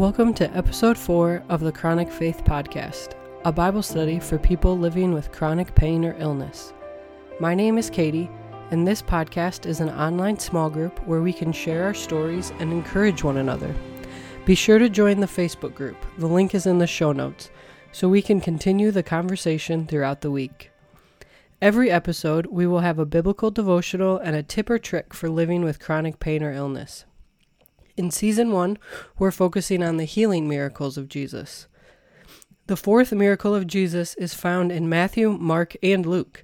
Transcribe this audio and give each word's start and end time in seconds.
Welcome 0.00 0.32
to 0.36 0.50
episode 0.56 0.96
4 0.96 1.44
of 1.50 1.60
the 1.60 1.72
Chronic 1.72 2.10
Faith 2.10 2.42
Podcast, 2.42 3.12
a 3.44 3.52
Bible 3.52 3.82
study 3.82 4.18
for 4.18 4.38
people 4.38 4.78
living 4.78 5.12
with 5.12 5.30
chronic 5.30 5.74
pain 5.74 6.06
or 6.06 6.16
illness. 6.18 6.72
My 7.38 7.54
name 7.54 7.76
is 7.76 7.90
Katie, 7.90 8.30
and 8.70 8.88
this 8.88 9.02
podcast 9.02 9.66
is 9.66 9.80
an 9.80 9.90
online 9.90 10.38
small 10.38 10.70
group 10.70 11.06
where 11.06 11.20
we 11.20 11.34
can 11.34 11.52
share 11.52 11.84
our 11.84 11.92
stories 11.92 12.50
and 12.60 12.72
encourage 12.72 13.22
one 13.22 13.36
another. 13.36 13.74
Be 14.46 14.54
sure 14.54 14.78
to 14.78 14.88
join 14.88 15.20
the 15.20 15.26
Facebook 15.26 15.74
group, 15.74 15.98
the 16.16 16.26
link 16.26 16.54
is 16.54 16.64
in 16.64 16.78
the 16.78 16.86
show 16.86 17.12
notes, 17.12 17.50
so 17.92 18.08
we 18.08 18.22
can 18.22 18.40
continue 18.40 18.90
the 18.90 19.02
conversation 19.02 19.86
throughout 19.86 20.22
the 20.22 20.30
week. 20.30 20.70
Every 21.60 21.90
episode, 21.90 22.46
we 22.46 22.66
will 22.66 22.80
have 22.80 22.98
a 22.98 23.04
biblical 23.04 23.50
devotional 23.50 24.16
and 24.16 24.34
a 24.34 24.42
tip 24.42 24.70
or 24.70 24.78
trick 24.78 25.12
for 25.12 25.28
living 25.28 25.62
with 25.62 25.78
chronic 25.78 26.20
pain 26.20 26.42
or 26.42 26.52
illness. 26.54 27.04
In 28.00 28.10
season 28.10 28.50
one, 28.50 28.78
we're 29.18 29.30
focusing 29.30 29.82
on 29.82 29.98
the 29.98 30.06
healing 30.06 30.48
miracles 30.48 30.96
of 30.96 31.06
Jesus. 31.06 31.66
The 32.66 32.74
fourth 32.74 33.12
miracle 33.12 33.54
of 33.54 33.66
Jesus 33.66 34.14
is 34.14 34.32
found 34.32 34.72
in 34.72 34.88
Matthew, 34.88 35.32
Mark, 35.32 35.76
and 35.82 36.06
Luke. 36.06 36.42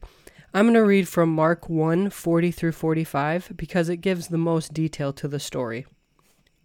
I'm 0.52 0.66
going 0.66 0.74
to 0.74 0.84
read 0.84 1.08
from 1.08 1.34
Mark 1.34 1.70
1 1.70 2.10
40 2.10 2.50
through 2.50 2.72
45 2.72 3.52
because 3.56 3.88
it 3.88 4.02
gives 4.02 4.28
the 4.28 4.36
most 4.36 4.74
detail 4.74 5.14
to 5.14 5.26
the 5.28 5.40
story. 5.40 5.86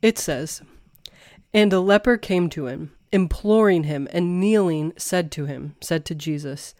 It 0.01 0.17
says, 0.19 0.61
And 1.53 1.71
a 1.71 1.79
leper 1.79 2.17
came 2.17 2.49
to 2.49 2.67
him, 2.67 2.91
imploring 3.13 3.85
him, 3.85 4.09
and 4.11 4.41
kneeling 4.41 4.91
said 4.97 5.31
to 5.31 5.45
him, 5.45 5.77
said 5.79 6.03
to 6.03 6.15
Jesus, 6.15 6.75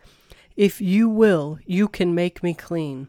If 0.57 0.81
you 0.81 1.07
will, 1.07 1.59
you 1.65 1.87
can 1.87 2.13
make 2.13 2.43
me 2.43 2.55
clean. 2.55 3.07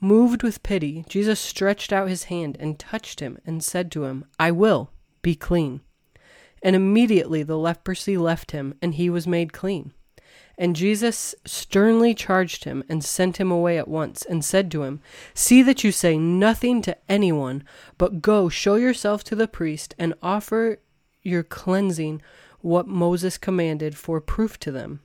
Moved 0.00 0.42
with 0.42 0.62
pity, 0.62 1.04
Jesus 1.08 1.38
stretched 1.38 1.92
out 1.92 2.08
his 2.08 2.24
hand 2.24 2.56
and 2.58 2.78
touched 2.78 3.20
him 3.20 3.38
and 3.44 3.62
said 3.62 3.92
to 3.92 4.04
him, 4.04 4.24
I 4.38 4.50
will, 4.50 4.90
be 5.20 5.34
clean. 5.34 5.82
And 6.62 6.74
immediately 6.74 7.42
the 7.42 7.58
leprosy 7.58 8.16
left 8.16 8.52
him, 8.52 8.74
and 8.80 8.94
he 8.94 9.10
was 9.10 9.26
made 9.26 9.52
clean. 9.52 9.92
And 10.56 10.76
Jesus 10.76 11.34
sternly 11.46 12.14
charged 12.14 12.64
him 12.64 12.82
and 12.88 13.04
sent 13.04 13.38
him 13.38 13.50
away 13.50 13.78
at 13.78 13.88
once, 13.88 14.24
and 14.24 14.44
said 14.44 14.70
to 14.70 14.84
him, 14.84 15.00
See 15.34 15.62
that 15.62 15.84
you 15.84 15.92
say 15.92 16.18
nothing 16.18 16.80
to 16.82 16.96
anyone, 17.08 17.64
but 17.98 18.22
go 18.22 18.48
show 18.48 18.76
yourself 18.76 19.22
to 19.24 19.34
the 19.34 19.48
priest 19.48 19.94
and 19.98 20.14
offer 20.22 20.78
your 21.22 21.42
cleansing 21.42 22.22
what 22.60 22.86
Moses 22.86 23.38
commanded 23.38 23.96
for 23.96 24.20
proof 24.20 24.58
to 24.60 24.70
them. 24.70 25.00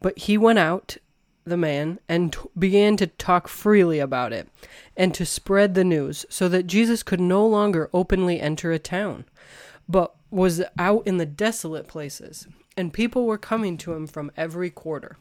But 0.00 0.18
he 0.18 0.38
went 0.38 0.58
out 0.58 0.96
the 1.44 1.56
man 1.56 1.98
and 2.08 2.32
t- 2.32 2.40
began 2.58 2.96
to 2.96 3.06
talk 3.06 3.48
freely 3.48 3.98
about 3.98 4.32
it 4.32 4.48
and 4.96 5.14
to 5.14 5.24
spread 5.26 5.74
the 5.74 5.84
news 5.84 6.26
so 6.28 6.48
that 6.48 6.66
Jesus 6.66 7.02
could 7.02 7.20
no 7.20 7.46
longer 7.46 7.90
openly 7.92 8.40
enter 8.40 8.72
a 8.72 8.78
town, 8.78 9.24
but 9.88 10.14
was 10.30 10.62
out 10.78 11.06
in 11.06 11.16
the 11.16 11.26
desolate 11.26 11.88
places, 11.88 12.46
and 12.76 12.92
people 12.92 13.26
were 13.26 13.38
coming 13.38 13.76
to 13.78 13.92
him 13.92 14.06
from 14.06 14.30
every 14.36 14.70
quarter. 14.70 15.16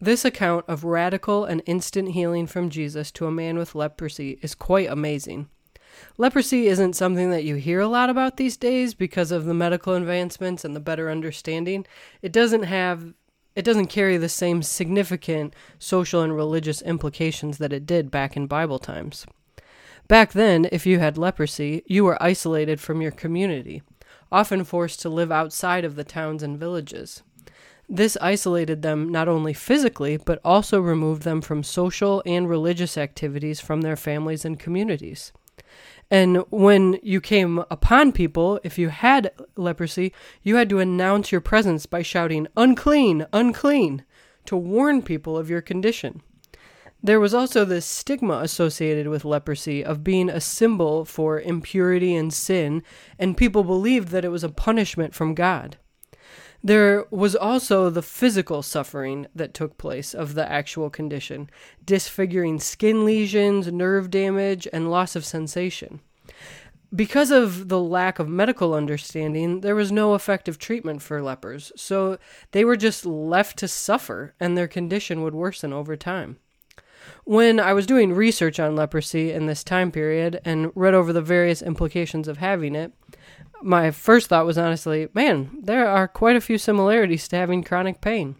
This 0.00 0.24
account 0.24 0.66
of 0.68 0.84
radical 0.84 1.44
and 1.44 1.62
instant 1.66 2.10
healing 2.10 2.46
from 2.46 2.68
Jesus 2.68 3.10
to 3.12 3.26
a 3.26 3.32
man 3.32 3.56
with 3.56 3.74
leprosy 3.74 4.38
is 4.42 4.54
quite 4.54 4.90
amazing. 4.90 5.48
Leprosy 6.18 6.66
isn't 6.66 6.94
something 6.94 7.30
that 7.30 7.44
you 7.44 7.54
hear 7.54 7.80
a 7.80 7.88
lot 7.88 8.10
about 8.10 8.36
these 8.36 8.56
days 8.56 8.94
because 8.94 9.30
of 9.30 9.44
the 9.44 9.54
medical 9.54 9.94
advancements 9.94 10.64
and 10.64 10.74
the 10.74 10.80
better 10.80 11.10
understanding. 11.10 11.86
It 12.20 12.32
doesn't 12.32 12.64
have 12.64 13.14
it 13.54 13.64
doesn't 13.64 13.86
carry 13.86 14.16
the 14.16 14.28
same 14.28 14.62
significant 14.62 15.54
social 15.78 16.22
and 16.22 16.34
religious 16.34 16.82
implications 16.82 17.58
that 17.58 17.72
it 17.72 17.86
did 17.86 18.10
back 18.10 18.36
in 18.36 18.46
Bible 18.46 18.78
times. 18.78 19.26
Back 20.08 20.32
then, 20.32 20.68
if 20.70 20.84
you 20.84 20.98
had 20.98 21.16
leprosy, 21.16 21.82
you 21.86 22.04
were 22.04 22.22
isolated 22.22 22.80
from 22.80 23.00
your 23.00 23.10
community, 23.10 23.82
often 24.30 24.64
forced 24.64 25.00
to 25.02 25.08
live 25.08 25.32
outside 25.32 25.84
of 25.84 25.96
the 25.96 26.04
towns 26.04 26.42
and 26.42 26.58
villages. 26.58 27.22
This 27.88 28.16
isolated 28.20 28.82
them 28.82 29.10
not 29.10 29.28
only 29.28 29.52
physically, 29.52 30.16
but 30.16 30.40
also 30.44 30.80
removed 30.80 31.22
them 31.22 31.40
from 31.40 31.62
social 31.62 32.22
and 32.24 32.48
religious 32.48 32.98
activities 32.98 33.60
from 33.60 33.82
their 33.82 33.96
families 33.96 34.44
and 34.44 34.58
communities. 34.58 35.32
And 36.10 36.38
when 36.50 36.98
you 37.02 37.20
came 37.20 37.58
upon 37.70 38.12
people, 38.12 38.60
if 38.62 38.78
you 38.78 38.90
had 38.90 39.32
leprosy, 39.56 40.12
you 40.42 40.56
had 40.56 40.68
to 40.68 40.78
announce 40.78 41.32
your 41.32 41.40
presence 41.40 41.86
by 41.86 42.02
shouting, 42.02 42.46
unclean, 42.56 43.26
unclean, 43.32 44.04
to 44.46 44.56
warn 44.56 45.02
people 45.02 45.36
of 45.38 45.48
your 45.48 45.62
condition. 45.62 46.22
There 47.02 47.20
was 47.20 47.34
also 47.34 47.64
the 47.64 47.80
stigma 47.82 48.38
associated 48.38 49.08
with 49.08 49.26
leprosy 49.26 49.84
of 49.84 50.02
being 50.02 50.30
a 50.30 50.40
symbol 50.40 51.04
for 51.04 51.38
impurity 51.38 52.14
and 52.14 52.32
sin, 52.32 52.82
and 53.18 53.36
people 53.36 53.62
believed 53.62 54.08
that 54.08 54.24
it 54.24 54.30
was 54.30 54.44
a 54.44 54.48
punishment 54.48 55.14
from 55.14 55.34
God. 55.34 55.76
There 56.66 57.04
was 57.10 57.36
also 57.36 57.90
the 57.90 58.00
physical 58.00 58.62
suffering 58.62 59.26
that 59.34 59.52
took 59.52 59.76
place 59.76 60.14
of 60.14 60.32
the 60.32 60.50
actual 60.50 60.88
condition, 60.88 61.50
disfiguring 61.84 62.58
skin 62.58 63.04
lesions, 63.04 63.70
nerve 63.70 64.10
damage, 64.10 64.66
and 64.72 64.90
loss 64.90 65.14
of 65.14 65.26
sensation. 65.26 66.00
Because 66.94 67.30
of 67.30 67.68
the 67.68 67.80
lack 67.80 68.18
of 68.18 68.30
medical 68.30 68.72
understanding, 68.72 69.60
there 69.60 69.74
was 69.74 69.92
no 69.92 70.14
effective 70.14 70.58
treatment 70.58 71.02
for 71.02 71.20
lepers, 71.20 71.70
so 71.76 72.16
they 72.52 72.64
were 72.64 72.76
just 72.76 73.04
left 73.04 73.58
to 73.58 73.68
suffer, 73.68 74.32
and 74.40 74.56
their 74.56 74.68
condition 74.68 75.22
would 75.22 75.34
worsen 75.34 75.70
over 75.70 75.96
time. 75.96 76.38
When 77.24 77.60
I 77.60 77.74
was 77.74 77.86
doing 77.86 78.14
research 78.14 78.58
on 78.58 78.74
leprosy 78.74 79.32
in 79.32 79.44
this 79.44 79.64
time 79.64 79.92
period 79.92 80.40
and 80.46 80.72
read 80.74 80.94
over 80.94 81.12
the 81.12 81.20
various 81.20 81.60
implications 81.60 82.26
of 82.26 82.38
having 82.38 82.74
it, 82.74 82.92
my 83.64 83.90
first 83.90 84.28
thought 84.28 84.44
was 84.46 84.58
honestly, 84.58 85.08
man, 85.14 85.50
there 85.62 85.88
are 85.88 86.06
quite 86.06 86.36
a 86.36 86.40
few 86.40 86.58
similarities 86.58 87.26
to 87.28 87.36
having 87.36 87.64
chronic 87.64 88.00
pain. 88.00 88.36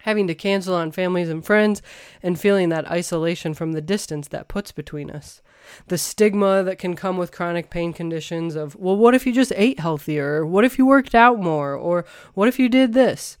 Having 0.00 0.26
to 0.28 0.34
cancel 0.34 0.74
on 0.74 0.92
families 0.92 1.30
and 1.30 1.44
friends 1.44 1.80
and 2.22 2.38
feeling 2.38 2.68
that 2.68 2.90
isolation 2.90 3.54
from 3.54 3.72
the 3.72 3.80
distance 3.80 4.28
that 4.28 4.48
puts 4.48 4.70
between 4.70 5.10
us. 5.10 5.40
The 5.88 5.96
stigma 5.96 6.62
that 6.62 6.78
can 6.78 6.94
come 6.94 7.16
with 7.16 7.32
chronic 7.32 7.70
pain 7.70 7.94
conditions 7.94 8.54
of, 8.54 8.76
well, 8.76 8.96
what 8.96 9.14
if 9.14 9.26
you 9.26 9.32
just 9.32 9.52
ate 9.56 9.80
healthier? 9.80 10.42
Or 10.42 10.46
what 10.46 10.64
if 10.64 10.76
you 10.76 10.84
worked 10.84 11.14
out 11.14 11.40
more? 11.40 11.74
Or 11.74 12.04
what 12.34 12.48
if 12.48 12.58
you 12.58 12.68
did 12.68 12.92
this? 12.92 13.38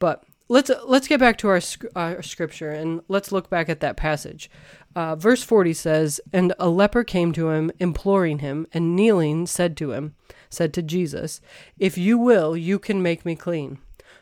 But 0.00 0.24
let's 0.48 0.70
let's 0.84 1.08
get 1.08 1.20
back 1.20 1.38
to 1.38 1.48
our, 1.48 1.60
our 1.94 2.18
uh, 2.18 2.22
scripture 2.22 2.70
and 2.70 3.00
let's 3.08 3.30
look 3.30 3.48
back 3.48 3.68
at 3.68 3.80
that 3.80 3.96
passage. 3.96 4.50
Uh, 4.94 5.16
verse 5.16 5.42
40 5.42 5.72
says, 5.72 6.20
And 6.32 6.52
a 6.58 6.68
leper 6.68 7.04
came 7.04 7.32
to 7.32 7.50
him, 7.50 7.70
imploring 7.78 8.40
him, 8.40 8.66
and 8.72 8.96
kneeling 8.96 9.46
said 9.46 9.76
to 9.78 9.92
him, 9.92 10.14
said 10.50 10.74
to 10.74 10.82
Jesus, 10.82 11.40
If 11.78 11.96
you 11.96 12.18
will, 12.18 12.56
you 12.56 12.78
can 12.78 13.02
make 13.02 13.24
me 13.24 13.34
clean. 13.34 13.78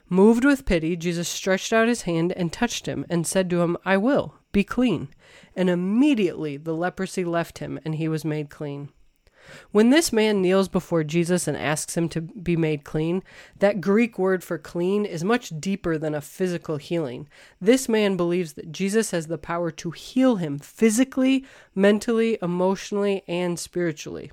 Moved 0.08 0.44
with 0.44 0.66
pity, 0.66 0.96
Jesus 0.96 1.28
stretched 1.28 1.72
out 1.72 1.88
his 1.88 2.02
hand 2.02 2.32
and 2.32 2.52
touched 2.52 2.86
him, 2.86 3.04
and 3.08 3.26
said 3.26 3.48
to 3.50 3.62
him, 3.62 3.76
I 3.84 3.96
will, 3.96 4.34
be 4.52 4.64
clean. 4.64 5.08
And 5.56 5.70
immediately 5.70 6.56
the 6.56 6.74
leprosy 6.74 7.24
left 7.24 7.58
him, 7.58 7.78
and 7.84 7.96
he 7.96 8.08
was 8.08 8.24
made 8.24 8.50
clean. 8.50 8.90
When 9.70 9.90
this 9.90 10.12
man 10.12 10.42
kneels 10.42 10.68
before 10.68 11.04
Jesus 11.04 11.48
and 11.48 11.56
asks 11.56 11.96
him 11.96 12.08
to 12.10 12.20
be 12.20 12.56
made 12.56 12.84
clean, 12.84 13.22
that 13.58 13.80
Greek 13.80 14.18
word 14.18 14.44
for 14.44 14.58
clean 14.58 15.04
is 15.04 15.24
much 15.24 15.52
deeper 15.60 15.98
than 15.98 16.14
a 16.14 16.20
physical 16.20 16.76
healing. 16.76 17.28
This 17.60 17.88
man 17.88 18.16
believes 18.16 18.54
that 18.54 18.72
Jesus 18.72 19.10
has 19.10 19.26
the 19.26 19.38
power 19.38 19.70
to 19.72 19.90
heal 19.90 20.36
him 20.36 20.58
physically, 20.58 21.44
mentally, 21.74 22.38
emotionally, 22.42 23.22
and 23.26 23.58
spiritually. 23.58 24.30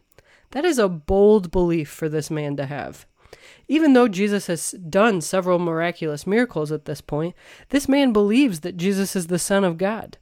That 0.52 0.66
is 0.66 0.80
a 0.80 0.90
bold 0.90 1.52
belief 1.52 1.90
for 1.90 2.10
this 2.10 2.32
man 2.32 2.56
to 2.58 2.66
have. 2.66 3.06
Even 3.68 3.94
though 3.94 4.08
Jesus 4.08 4.48
has 4.48 4.72
done 4.72 5.22
several 5.22 5.60
miraculous 5.60 6.26
miracles 6.26 6.72
at 6.72 6.86
this 6.86 7.02
point, 7.02 7.36
this 7.70 7.90
man 7.90 8.14
believes 8.14 8.62
that 8.62 8.78
Jesus 8.78 9.16
is 9.16 9.28
the 9.28 9.40
Son 9.40 9.64
of 9.64 9.78
God. 9.78 10.18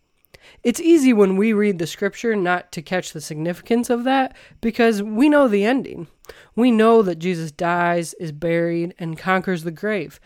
It's 0.63 0.79
easy 0.79 1.13
when 1.13 1.37
we 1.37 1.53
read 1.53 1.79
the 1.79 1.87
scripture 1.87 2.35
not 2.35 2.71
to 2.73 2.81
catch 2.81 3.13
the 3.13 3.21
significance 3.21 3.89
of 3.89 4.03
that 4.03 4.35
because 4.61 5.01
we 5.01 5.29
know 5.29 5.47
the 5.47 5.65
ending. 5.65 6.07
We 6.55 6.71
know 6.71 7.01
that 7.01 7.19
Jesus 7.19 7.51
dies, 7.51 8.13
is 8.15 8.31
buried, 8.31 8.93
and 8.97 9.17
conquers 9.17 9.63
the 9.63 9.71
grave 9.71 10.19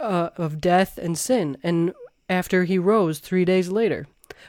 uh, 0.00 0.30
of 0.36 0.60
death 0.60 0.98
and 0.98 1.16
sin, 1.16 1.56
and 1.62 1.92
after 2.28 2.64
he 2.64 2.78
rose 2.78 3.18
three 3.18 3.44
days 3.44 3.68
later. 3.68 4.06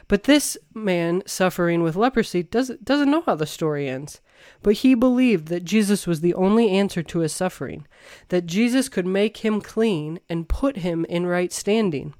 But 0.08 0.24
this 0.24 0.58
man 0.74 1.22
suffering 1.26 1.82
with 1.82 1.96
leprosy 1.96 2.42
doesn't, 2.42 2.84
doesn't 2.84 3.10
know 3.10 3.22
how 3.22 3.34
the 3.34 3.46
story 3.46 3.88
ends. 3.88 4.20
But 4.62 4.74
he 4.74 4.94
believed 4.94 5.48
that 5.48 5.64
Jesus 5.64 6.06
was 6.06 6.20
the 6.20 6.34
only 6.34 6.70
answer 6.70 7.02
to 7.02 7.20
his 7.20 7.32
suffering, 7.32 7.86
that 8.28 8.46
Jesus 8.46 8.88
could 8.88 9.06
make 9.06 9.38
him 9.38 9.60
clean 9.60 10.20
and 10.28 10.48
put 10.48 10.78
him 10.78 11.04
in 11.08 11.26
right 11.26 11.52
standing 11.52 12.14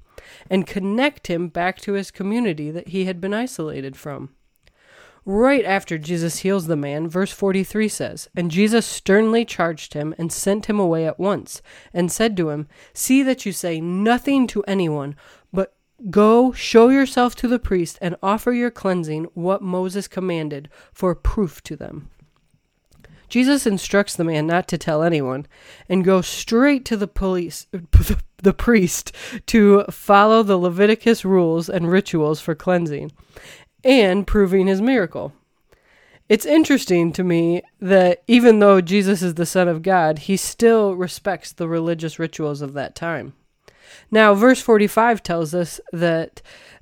and 0.49 0.67
connect 0.67 1.27
him 1.27 1.47
back 1.47 1.79
to 1.81 1.93
his 1.93 2.11
community 2.11 2.71
that 2.71 2.89
he 2.89 3.05
had 3.05 3.19
been 3.21 3.33
isolated 3.33 3.95
from. 3.95 4.29
Right 5.29 5.65
after 5.65 5.97
Jesus 5.97 6.39
heals 6.39 6.67
the 6.67 6.77
man, 6.77 7.09
verse 7.09 7.33
43 7.33 7.89
says, 7.89 8.29
And 8.33 8.49
Jesus 8.49 8.85
sternly 8.85 9.43
charged 9.43 9.93
him 9.93 10.15
and 10.17 10.31
sent 10.31 10.67
him 10.67 10.79
away 10.79 11.05
at 11.05 11.19
once, 11.19 11.61
and 11.93 12.09
said 12.09 12.37
to 12.37 12.49
him, 12.49 12.69
See 12.93 13.23
that 13.23 13.45
you 13.45 13.51
say 13.51 13.81
nothing 13.81 14.47
to 14.47 14.63
anyone, 14.63 15.17
but 15.51 15.75
go 16.09 16.53
show 16.53 16.87
yourself 16.87 17.35
to 17.35 17.49
the 17.49 17.59
priest 17.59 17.97
and 18.01 18.15
offer 18.23 18.53
your 18.53 18.71
cleansing 18.71 19.25
what 19.33 19.61
Moses 19.61 20.07
commanded 20.07 20.69
for 20.93 21.13
proof 21.13 21.61
to 21.63 21.75
them. 21.75 22.09
Jesus 23.27 23.65
instructs 23.67 24.15
the 24.15 24.23
man 24.23 24.47
not 24.47 24.67
to 24.69 24.77
tell 24.77 25.03
anyone 25.03 25.45
and 25.89 26.03
go 26.03 26.21
straight 26.21 26.85
to 26.85 26.97
the 26.97 27.07
police 27.07 27.67
the 28.37 28.53
priest 28.53 29.11
to 29.47 29.83
follow 29.89 30.43
the 30.43 30.57
Leviticus 30.57 31.25
rules 31.25 31.69
and 31.69 31.89
rituals 31.89 32.39
for 32.39 32.55
cleansing 32.55 33.11
and 33.83 34.27
proving 34.27 34.67
his 34.67 34.81
miracle. 34.81 35.33
It's 36.29 36.45
interesting 36.45 37.13
to 37.13 37.23
me 37.23 37.61
that 37.79 38.21
even 38.27 38.59
though 38.59 38.81
Jesus 38.81 39.21
is 39.21 39.35
the 39.35 39.45
Son 39.45 39.67
of 39.67 39.81
God, 39.81 40.19
he 40.19 40.35
still 40.35 40.95
respects 40.95 41.51
the 41.51 41.67
religious 41.67 42.19
rituals 42.19 42.61
of 42.61 42.73
that 42.73 42.95
time. 42.95 43.33
Now, 44.11 44.33
verse 44.33 44.61
45 44.61 45.23
tells 45.23 45.53
us 45.53 45.79
that 45.93 46.41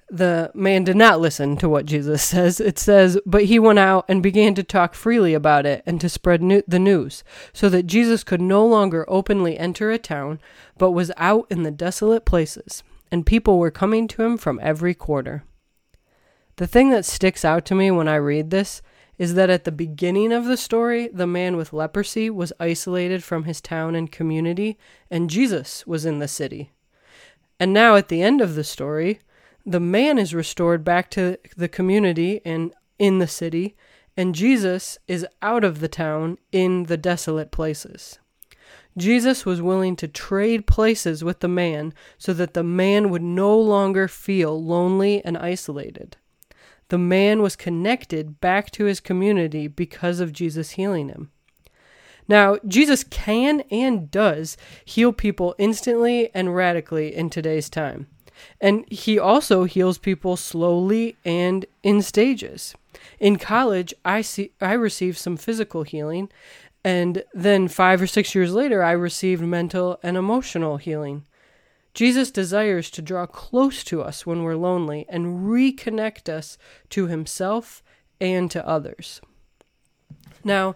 the 0.10 0.52
man 0.54 0.84
did 0.84 0.96
not 0.96 1.20
listen 1.20 1.58
to 1.58 1.70
what 1.70 1.86
Jesus 1.86 2.22
says. 2.24 2.60
It 2.60 2.78
says, 2.78 3.20
But 3.26 3.46
he 3.46 3.60
went 3.60 3.80
out 3.80 4.06
and 4.08 4.22
began 4.22 4.56
to 4.56 4.64
talk 4.64 4.94
freely 4.94 5.34
about 5.34 5.66
it 5.66 5.84
and 5.86 6.00
to 6.02 6.10
spread 6.10 6.42
new- 6.42 6.64
the 6.68 6.80
news, 6.80 7.24
so 7.54 7.70
that 7.70 7.88
Jesus 7.88 8.24
could 8.24 8.42
no 8.42 8.66
longer 8.66 9.06
openly 9.08 9.58
enter 9.58 9.92
a 9.92 9.98
town, 9.98 10.40
but 10.78 10.92
was 10.92 11.12
out 11.18 11.48
in 11.50 11.64
the 11.64 11.72
desolate 11.72 12.26
places, 12.26 12.84
and 13.12 13.26
people 13.26 13.58
were 13.58 13.72
coming 13.72 14.08
to 14.10 14.24
him 14.24 14.38
from 14.38 14.60
every 14.62 14.94
quarter. 14.94 15.44
The 16.58 16.68
thing 16.68 16.90
that 16.92 17.06
sticks 17.06 17.44
out 17.44 17.66
to 17.66 17.76
me 17.76 17.92
when 17.92 18.08
I 18.08 18.16
read 18.16 18.50
this 18.50 18.82
is 19.18 19.34
that 19.36 19.50
at 19.50 19.64
the 19.64 19.72
beginning 19.72 20.32
of 20.32 20.46
the 20.46 20.58
story, 20.58 21.08
the 21.08 21.28
man 21.28 21.56
with 21.56 21.74
leprosy 21.74 22.30
was 22.30 22.54
isolated 22.60 23.24
from 23.24 23.46
his 23.46 23.62
town 23.62 23.96
and 23.96 24.12
community, 24.12 24.78
and 25.10 25.30
Jesus 25.30 25.88
was 25.88 26.06
in 26.06 26.20
the 26.20 26.28
city. 26.28 26.72
And 27.60 27.74
now 27.74 27.96
at 27.96 28.10
the 28.10 28.22
end 28.22 28.42
of 28.42 28.56
the 28.56 28.64
story, 28.64 29.20
the 29.66 29.80
man 29.80 30.18
is 30.18 30.34
restored 30.34 30.84
back 30.84 31.10
to 31.12 31.38
the 31.58 31.68
community 31.68 32.42
and 32.46 32.74
in 33.00 33.20
the 33.20 33.28
city, 33.28 33.76
and 34.16 34.36
Jesus 34.36 34.98
is 35.08 35.26
out 35.42 35.64
of 35.64 35.80
the 35.80 35.88
town 35.88 36.38
in 36.52 36.84
the 36.84 36.98
desolate 36.98 37.52
places. 37.52 38.20
Jesus 38.98 39.46
was 39.46 39.62
willing 39.62 39.96
to 39.98 40.08
trade 40.08 40.68
places 40.68 41.24
with 41.24 41.42
the 41.42 41.50
man 41.50 41.94
so 42.18 42.32
that 42.34 42.54
the 42.54 42.64
man 42.64 43.10
would 43.10 43.22
no 43.22 43.58
longer 43.60 44.08
feel 44.08 44.64
lonely 44.64 45.24
and 45.26 45.38
isolated. 45.38 46.16
The 46.88 46.98
man 46.98 47.42
was 47.42 47.56
connected 47.56 48.40
back 48.40 48.72
to 48.72 48.86
his 48.86 49.00
community 49.00 49.68
because 49.68 50.20
of 50.20 50.32
Jesus 50.32 50.72
healing 50.72 51.10
him. 51.10 51.32
Now, 52.28 52.58
Jesus 52.66 53.04
can 53.04 53.62
and 53.70 54.10
does 54.10 54.56
heal 54.84 55.12
people 55.12 55.56
instantly 55.58 56.34
and 56.34 56.56
radically 56.56 57.14
in 57.14 57.30
today's 57.30 57.70
time. 57.70 58.08
And 58.60 58.86
he 58.92 59.20
also 59.20 59.64
heals 59.64 59.98
people 59.98 60.38
slowly 60.38 61.18
and 61.26 61.66
in 61.84 62.02
stages. 62.02 62.76
In 63.20 63.38
college, 63.38 63.94
I 64.04 64.22
see 64.22 64.52
I 64.62 64.74
received 64.74 65.18
some 65.18 65.38
physical 65.38 65.84
healing, 65.84 66.30
and 66.84 67.24
then 67.34 67.68
5 67.68 68.02
or 68.02 68.08
6 68.08 68.36
years 68.36 68.54
later 68.54 68.84
I 68.84 68.92
received 68.92 69.42
mental 69.42 70.00
and 70.02 70.18
emotional 70.18 70.78
healing. 70.78 71.26
Jesus 71.94 72.30
desires 72.30 72.90
to 72.92 73.02
draw 73.02 73.26
close 73.26 73.84
to 73.86 74.02
us 74.02 74.26
when 74.26 74.44
we're 74.44 74.56
lonely 74.56 75.06
and 75.08 75.48
reconnect 75.48 76.28
us 76.30 76.58
to 76.90 77.08
himself 77.08 77.82
and 78.20 78.52
to 78.52 78.68
others. 78.68 79.22
Now, 80.44 80.76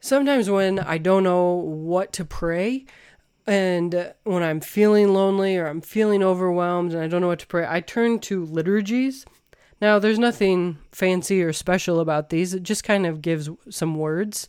sometimes 0.00 0.48
when 0.48 0.78
I 0.78 0.98
don't 0.98 1.22
know 1.22 1.52
what 1.52 2.12
to 2.14 2.24
pray, 2.24 2.86
and 3.48 4.12
when 4.24 4.42
I'm 4.42 4.60
feeling 4.60 5.14
lonely 5.14 5.56
or 5.56 5.66
I'm 5.66 5.80
feeling 5.80 6.22
overwhelmed 6.22 6.92
and 6.92 7.02
I 7.02 7.08
don't 7.08 7.22
know 7.22 7.28
what 7.28 7.38
to 7.38 7.46
pray, 7.46 7.66
I 7.66 7.80
turn 7.80 8.18
to 8.20 8.44
liturgies. 8.44 9.24
Now, 9.80 9.98
there's 9.98 10.18
nothing 10.18 10.78
fancy 10.92 11.42
or 11.42 11.54
special 11.54 11.98
about 11.98 12.28
these, 12.28 12.52
it 12.52 12.62
just 12.62 12.84
kind 12.84 13.06
of 13.06 13.22
gives 13.22 13.48
some 13.70 13.94
words. 13.94 14.48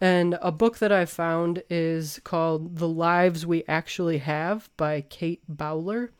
And 0.00 0.36
a 0.42 0.50
book 0.50 0.78
that 0.78 0.90
I 0.90 1.04
found 1.04 1.62
is 1.70 2.20
called 2.24 2.78
The 2.78 2.88
Lives 2.88 3.46
We 3.46 3.62
Actually 3.68 4.18
Have 4.18 4.68
by 4.76 5.02
Kate 5.02 5.42
Bowler. 5.46 6.10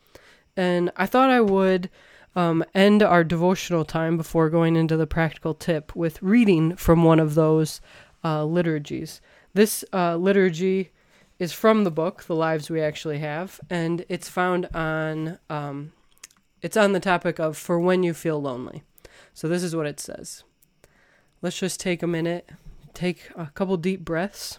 And 0.56 0.92
I 0.96 1.06
thought 1.06 1.30
I 1.30 1.40
would 1.40 1.90
um, 2.36 2.62
end 2.74 3.02
our 3.02 3.24
devotional 3.24 3.84
time 3.84 4.16
before 4.16 4.50
going 4.50 4.76
into 4.76 4.96
the 4.96 5.06
practical 5.06 5.54
tip 5.54 5.96
with 5.96 6.22
reading 6.22 6.76
from 6.76 7.02
one 7.02 7.18
of 7.18 7.34
those 7.34 7.80
uh, 8.22 8.44
liturgies. 8.44 9.20
This 9.52 9.84
uh, 9.92 10.16
liturgy 10.16 10.92
is 11.40 11.52
from 11.52 11.82
the 11.82 11.90
book, 11.90 12.22
The 12.22 12.36
Lives 12.36 12.70
We 12.70 12.80
Actually 12.80 13.18
Have, 13.18 13.60
and 13.68 14.04
it's 14.08 14.28
found 14.28 14.66
on, 14.72 15.40
um, 15.48 15.90
it's 16.62 16.76
on 16.76 16.92
the 16.92 17.00
topic 17.00 17.40
of 17.40 17.56
For 17.56 17.80
When 17.80 18.04
You 18.04 18.14
Feel 18.14 18.40
Lonely. 18.40 18.84
So 19.34 19.48
this 19.48 19.64
is 19.64 19.74
what 19.74 19.86
it 19.86 19.98
says. 19.98 20.44
Let's 21.42 21.58
just 21.58 21.80
take 21.80 22.04
a 22.04 22.06
minute 22.06 22.48
Take 22.94 23.30
a 23.36 23.46
couple 23.46 23.76
deep 23.76 24.04
breaths. 24.04 24.58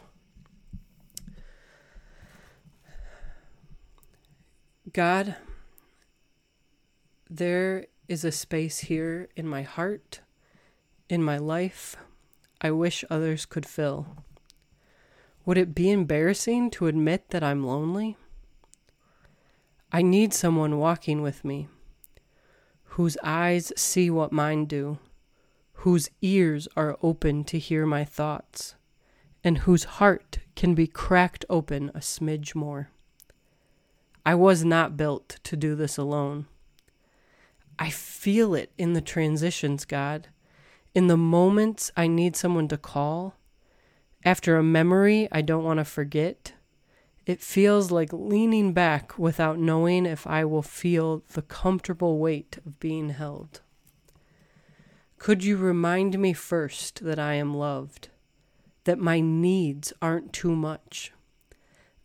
God, 4.92 5.36
there 7.30 7.86
is 8.08 8.26
a 8.26 8.32
space 8.32 8.80
here 8.80 9.30
in 9.36 9.48
my 9.48 9.62
heart, 9.62 10.22
in 11.08 11.24
my 11.24 11.38
life, 11.38 11.96
I 12.62 12.72
wish 12.72 13.06
others 13.10 13.46
could 13.46 13.66
fill. 13.66 14.08
Would 15.46 15.58
it 15.58 15.76
be 15.76 15.92
embarrassing 15.92 16.72
to 16.72 16.88
admit 16.88 17.30
that 17.30 17.44
I'm 17.44 17.66
lonely? 17.66 18.18
I 19.92 20.02
need 20.02 20.34
someone 20.34 20.78
walking 20.78 21.22
with 21.22 21.44
me, 21.44 21.68
whose 22.84 23.18
eyes 23.24 23.74
see 23.76 24.10
what 24.10 24.32
mine 24.32 24.66
do 24.66 25.00
whose 25.82 26.12
ears 26.22 26.68
are 26.78 26.96
open 27.02 27.44
to 27.44 27.58
hear 27.58 27.88
my 27.88 28.04
thoughts, 28.04 28.76
and 29.44 29.60
whose 29.60 29.84
heart 29.98 30.38
can 30.56 30.76
be 30.76 30.86
cracked 30.86 31.44
open 31.50 31.90
a 31.96 32.00
smidge 32.00 32.54
more. 32.54 32.92
I 34.24 34.36
was 34.36 34.64
not 34.64 34.96
built 34.96 35.40
to 35.44 35.58
do 35.58 35.74
this 35.74 35.98
alone. 35.98 36.46
I 37.80 37.90
feel 37.90 38.54
it 38.54 38.72
in 38.78 38.94
the 38.94 39.02
transitions, 39.02 39.86
God, 39.86 40.28
in 40.94 41.08
the 41.08 41.18
moments 41.18 41.92
I 41.98 42.06
need 42.06 42.36
someone 42.36 42.68
to 42.68 42.78
call, 42.78 43.34
after 44.24 44.58
a 44.58 44.64
memory 44.64 45.28
I 45.32 45.42
don't 45.42 45.64
want 45.64 45.80
to 45.80 45.86
forget. 45.86 46.54
It 47.26 47.42
feels 47.42 47.92
like 47.92 48.12
leaning 48.12 48.74
back 48.74 49.18
without 49.18 49.60
knowing 49.60 50.06
if 50.06 50.26
I 50.26 50.44
will 50.46 50.64
feel 50.64 51.24
the 51.34 51.42
comfortable 51.42 52.18
weight 52.18 52.58
of 52.66 52.80
being 52.80 53.10
held. 53.10 53.62
Could 55.18 55.44
you 55.44 55.56
remind 55.56 56.18
me 56.18 56.34
first 56.34 57.04
that 57.04 57.20
I 57.20 57.36
am 57.36 57.54
loved, 57.54 58.10
that 58.86 58.98
my 58.98 59.20
needs 59.20 59.94
aren't 60.02 60.34
too 60.34 60.56
much, 60.56 61.12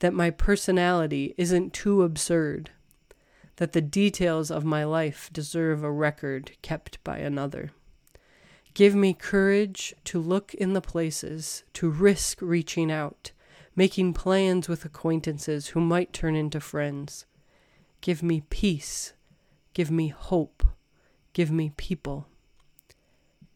that 0.00 0.12
my 0.12 0.29
personality 0.29 1.35
isn't 1.38 1.73
too 1.73 2.02
absurd, 2.02 2.71
that 3.57 3.73
the 3.73 3.81
details 3.81 4.50
of 4.50 4.67
my 4.67 4.85
life 4.85 5.31
deserve 5.33 5.83
a 5.83 5.91
record 5.91 6.52
kept 6.61 7.02
by 7.02 7.17
another? 7.17 7.71
Give 8.76 8.95
me 8.95 9.14
courage 9.14 9.95
to 10.04 10.21
look 10.21 10.52
in 10.52 10.75
the 10.75 10.83
places, 10.83 11.64
to 11.73 11.88
risk 11.88 12.42
reaching 12.42 12.92
out, 12.92 13.33
making 13.75 14.12
plans 14.12 14.68
with 14.68 14.85
acquaintances 14.85 15.68
who 15.68 15.80
might 15.80 16.12
turn 16.12 16.37
into 16.37 16.61
friends. 16.61 17.25
Give 18.02 18.23
me 18.23 18.42
peace. 18.50 19.14
Give 19.73 19.90
me 19.90 20.09
hope. 20.09 20.62
Give 21.33 21.50
me 21.50 21.73
people. 21.78 22.26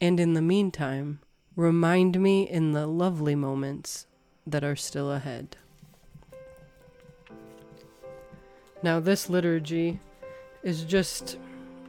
And 0.01 0.19
in 0.19 0.33
the 0.33 0.41
meantime, 0.41 1.21
remind 1.55 2.19
me 2.19 2.49
in 2.49 2.73
the 2.73 2.87
lovely 2.87 3.35
moments 3.35 4.07
that 4.47 4.65
are 4.65 4.75
still 4.75 5.13
ahead. 5.13 5.59
Now, 8.83 9.01
this 9.01 9.29
liturgy 9.29 10.01
is 10.63 10.83
just 10.85 11.37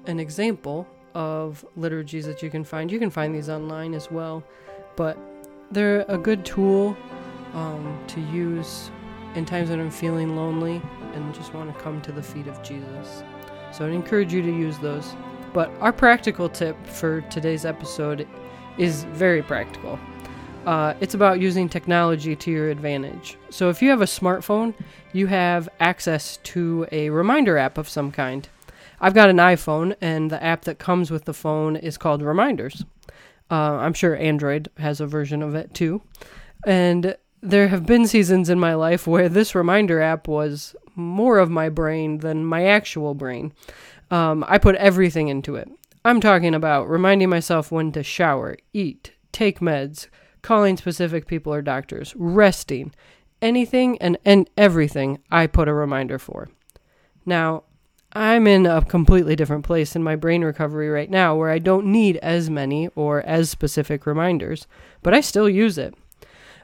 an 0.05 0.19
example 0.19 0.85
of 1.13 1.65
liturgies 1.75 2.25
that 2.25 2.41
you 2.41 2.49
can 2.49 2.63
find. 2.63 2.91
You 2.91 2.99
can 2.99 3.09
find 3.09 3.33
these 3.33 3.49
online 3.49 3.93
as 3.93 4.11
well, 4.11 4.43
but 4.95 5.17
they're 5.71 6.05
a 6.07 6.17
good 6.17 6.45
tool 6.45 6.95
um, 7.53 7.99
to 8.07 8.21
use 8.21 8.91
in 9.35 9.45
times 9.45 9.69
when 9.69 9.79
I'm 9.79 9.91
feeling 9.91 10.35
lonely 10.35 10.81
and 11.13 11.33
just 11.33 11.53
want 11.53 11.73
to 11.73 11.83
come 11.83 12.01
to 12.01 12.11
the 12.11 12.23
feet 12.23 12.47
of 12.47 12.61
Jesus. 12.63 13.23
So 13.71 13.85
I'd 13.85 13.93
encourage 13.93 14.33
you 14.33 14.41
to 14.41 14.51
use 14.51 14.77
those. 14.79 15.15
But 15.53 15.71
our 15.79 15.91
practical 15.91 16.47
tip 16.49 16.75
for 16.87 17.21
today's 17.21 17.65
episode 17.65 18.27
is 18.77 19.03
very 19.05 19.41
practical. 19.41 19.99
Uh, 20.65 20.93
it's 21.01 21.13
about 21.13 21.39
using 21.39 21.67
technology 21.67 22.35
to 22.35 22.51
your 22.51 22.69
advantage. 22.69 23.37
So 23.49 23.69
if 23.69 23.81
you 23.81 23.89
have 23.89 24.01
a 24.01 24.05
smartphone, 24.05 24.73
you 25.11 25.27
have 25.27 25.67
access 25.79 26.37
to 26.43 26.87
a 26.91 27.09
reminder 27.09 27.57
app 27.57 27.77
of 27.77 27.89
some 27.89 28.11
kind. 28.11 28.47
I've 29.03 29.15
got 29.15 29.29
an 29.29 29.37
iPhone, 29.37 29.95
and 29.99 30.29
the 30.29 30.41
app 30.41 30.65
that 30.65 30.77
comes 30.77 31.09
with 31.09 31.25
the 31.25 31.33
phone 31.33 31.75
is 31.75 31.97
called 31.97 32.21
Reminders. 32.21 32.85
Uh, 33.49 33.77
I'm 33.79 33.93
sure 33.93 34.15
Android 34.15 34.69
has 34.77 35.01
a 35.01 35.07
version 35.07 35.41
of 35.41 35.55
it 35.55 35.73
too. 35.73 36.03
And 36.65 37.17
there 37.41 37.67
have 37.69 37.87
been 37.87 38.05
seasons 38.05 38.49
in 38.49 38.59
my 38.59 38.75
life 38.75 39.07
where 39.07 39.27
this 39.27 39.55
reminder 39.55 39.99
app 39.99 40.27
was 40.27 40.75
more 40.95 41.39
of 41.39 41.49
my 41.49 41.67
brain 41.67 42.19
than 42.19 42.45
my 42.45 42.65
actual 42.67 43.15
brain. 43.15 43.53
Um, 44.11 44.45
I 44.47 44.59
put 44.59 44.75
everything 44.75 45.27
into 45.27 45.55
it. 45.55 45.67
I'm 46.05 46.21
talking 46.21 46.53
about 46.53 46.87
reminding 46.87 47.29
myself 47.29 47.71
when 47.71 47.91
to 47.93 48.03
shower, 48.03 48.57
eat, 48.71 49.13
take 49.31 49.59
meds, 49.59 50.07
calling 50.43 50.77
specific 50.77 51.25
people 51.25 51.53
or 51.53 51.61
doctors, 51.61 52.13
resting, 52.15 52.93
anything 53.41 53.97
and, 53.99 54.17
and 54.23 54.49
everything 54.57 55.19
I 55.31 55.47
put 55.47 55.67
a 55.67 55.73
reminder 55.73 56.19
for. 56.19 56.49
Now, 57.25 57.63
I'm 58.13 58.45
in 58.45 58.65
a 58.65 58.83
completely 58.83 59.35
different 59.35 59.63
place 59.63 59.95
in 59.95 60.03
my 60.03 60.17
brain 60.17 60.43
recovery 60.43 60.89
right 60.89 61.09
now 61.09 61.35
where 61.35 61.49
I 61.49 61.59
don't 61.59 61.85
need 61.85 62.17
as 62.17 62.49
many 62.49 62.89
or 62.89 63.21
as 63.21 63.49
specific 63.49 64.05
reminders, 64.05 64.67
but 65.01 65.13
I 65.13 65.21
still 65.21 65.49
use 65.49 65.77
it. 65.77 65.95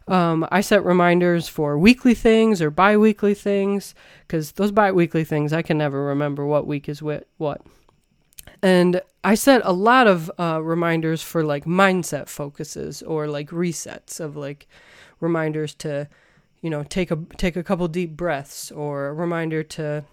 Um, 0.10 0.48
I 0.51 0.62
set 0.62 0.86
reminders 0.86 1.48
for 1.48 1.77
weekly 1.77 2.13
things 2.13 2.62
or 2.62 2.70
bi 2.70 2.98
weekly 2.98 3.34
things 3.34 3.94
because 4.22 4.54
those 4.54 4.72
bi 4.72 4.92
weekly 4.92 5.24
things 5.24 5.54
I 5.54 5.62
can 5.62 5.77
never 5.77 6.04
remember 6.04 6.46
what 6.46 6.68
week 6.68 6.89
is 6.89 7.01
what. 7.01 7.62
And 8.62 9.01
I 9.24 9.36
set 9.36 9.62
a 9.63 9.74
lot 9.74 10.08
of 10.08 10.32
uh, 10.39 10.62
reminders 10.63 11.22
for 11.22 11.44
like 11.44 11.66
mindset 11.66 12.27
focuses 12.27 13.01
or 13.04 13.27
like 13.27 13.50
resets 13.50 14.20
of 14.20 14.36
like 14.36 14.68
reminders 15.20 15.74
to, 15.75 16.08
you 16.62 16.70
know, 16.70 16.84
take 16.84 17.12
a 17.12 17.18
take 17.38 17.56
a 17.56 17.63
couple 17.63 17.88
deep 17.88 18.16
breaths 18.16 18.72
or 18.72 19.08
a 19.08 19.13
reminder 19.13 19.62
to 19.63 20.06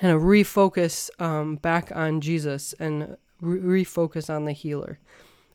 kind 0.00 0.14
of 0.14 0.22
refocus 0.22 1.10
um, 1.20 1.56
back 1.56 1.92
on 1.94 2.22
Jesus 2.22 2.72
and 2.80 3.16
re- 3.40 3.84
refocus 3.84 4.34
on 4.34 4.46
the 4.46 4.52
healer. 4.52 4.98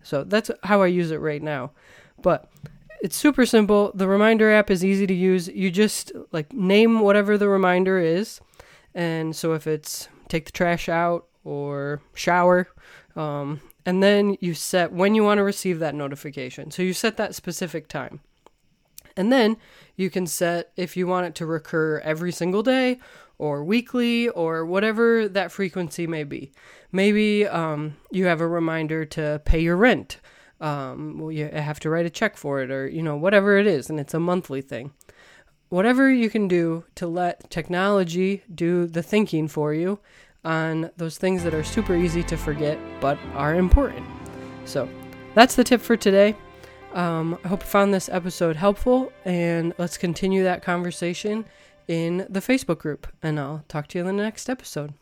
So 0.03 0.23
that's 0.23 0.51
how 0.63 0.83
I 0.83 0.87
use 0.87 1.09
it 1.09 1.17
right 1.17 1.41
now. 1.41 1.71
But 2.21 2.49
it's 3.01 3.15
super 3.15 3.45
simple. 3.45 3.91
The 3.95 4.07
reminder 4.07 4.51
app 4.51 4.69
is 4.69 4.85
easy 4.85 5.07
to 5.07 5.13
use. 5.13 5.47
You 5.47 5.71
just 5.71 6.11
like 6.31 6.53
name 6.53 6.99
whatever 6.99 7.37
the 7.37 7.49
reminder 7.49 7.97
is. 7.97 8.39
And 8.93 9.35
so 9.35 9.53
if 9.53 9.65
it's 9.65 10.07
take 10.27 10.45
the 10.45 10.51
trash 10.51 10.87
out 10.87 11.25
or 11.43 12.01
shower, 12.13 12.67
um, 13.15 13.61
and 13.85 14.01
then 14.01 14.37
you 14.41 14.53
set 14.53 14.91
when 14.91 15.15
you 15.15 15.23
want 15.23 15.39
to 15.39 15.43
receive 15.43 15.79
that 15.79 15.95
notification. 15.95 16.69
So 16.69 16.83
you 16.83 16.93
set 16.93 17.17
that 17.17 17.33
specific 17.33 17.87
time. 17.87 18.19
And 19.17 19.31
then 19.31 19.57
you 19.95 20.09
can 20.09 20.27
set 20.27 20.71
if 20.75 20.97
you 20.97 21.07
want 21.07 21.25
it 21.27 21.35
to 21.35 21.45
recur 21.45 21.99
every 21.99 22.31
single 22.31 22.63
day 22.63 22.99
or 23.37 23.63
weekly 23.63 24.29
or 24.29 24.65
whatever 24.65 25.27
that 25.27 25.51
frequency 25.51 26.07
may 26.07 26.23
be. 26.23 26.51
Maybe 26.91 27.45
um, 27.47 27.97
you 28.11 28.25
have 28.25 28.41
a 28.41 28.47
reminder 28.47 29.05
to 29.05 29.41
pay 29.45 29.59
your 29.59 29.75
rent. 29.75 30.19
Um, 30.61 31.19
well, 31.19 31.31
you 31.31 31.47
have 31.47 31.79
to 31.81 31.89
write 31.89 32.05
a 32.05 32.09
check 32.09 32.37
for 32.37 32.61
it 32.61 32.71
or, 32.71 32.87
you 32.87 33.03
know, 33.03 33.17
whatever 33.17 33.57
it 33.57 33.67
is, 33.67 33.89
and 33.89 33.99
it's 33.99 34.13
a 34.13 34.19
monthly 34.19 34.61
thing. 34.61 34.93
Whatever 35.69 36.09
you 36.09 36.29
can 36.29 36.47
do 36.47 36.85
to 36.95 37.07
let 37.07 37.49
technology 37.49 38.43
do 38.53 38.87
the 38.87 39.03
thinking 39.03 39.47
for 39.47 39.73
you 39.73 39.99
on 40.45 40.91
those 40.95 41.17
things 41.17 41.43
that 41.43 41.53
are 41.53 41.63
super 41.63 41.95
easy 41.95 42.23
to 42.23 42.37
forget 42.37 42.77
but 43.01 43.17
are 43.33 43.55
important. 43.55 44.05
So 44.63 44.87
that's 45.33 45.55
the 45.55 45.63
tip 45.63 45.81
for 45.81 45.97
today. 45.97 46.35
Um, 46.93 47.37
I 47.43 47.49
hope 47.49 47.61
you 47.61 47.67
found 47.67 47.93
this 47.93 48.07
episode 48.07 48.55
helpful, 48.55 49.11
and 49.25 49.73
let's 49.77 49.97
continue 49.97 50.43
that 50.43 50.61
conversation 50.61 51.43
in 51.87 52.25
the 52.29 52.39
Facebook 52.39 52.79
group. 52.79 53.07
And 53.21 53.39
I'll 53.39 53.63
talk 53.67 53.87
to 53.87 53.99
you 53.99 54.07
in 54.07 54.17
the 54.17 54.23
next 54.23 54.49
episode. 54.49 54.93